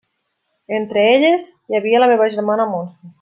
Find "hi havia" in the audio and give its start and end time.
1.51-2.01